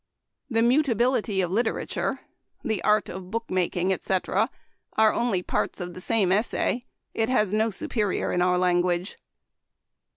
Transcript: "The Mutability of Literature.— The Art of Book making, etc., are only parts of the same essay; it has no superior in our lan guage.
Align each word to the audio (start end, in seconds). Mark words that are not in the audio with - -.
"The 0.55 0.63
Mutability 0.63 1.41
of 1.41 1.51
Literature.— 1.51 2.21
The 2.71 2.83
Art 2.83 3.07
of 3.07 3.29
Book 3.29 3.51
making, 3.51 3.93
etc., 3.93 4.49
are 4.97 5.13
only 5.13 5.43
parts 5.43 5.79
of 5.79 5.93
the 5.93 6.01
same 6.01 6.31
essay; 6.31 6.81
it 7.13 7.29
has 7.29 7.53
no 7.53 7.69
superior 7.69 8.31
in 8.31 8.41
our 8.41 8.57
lan 8.57 8.81
guage. 8.81 9.15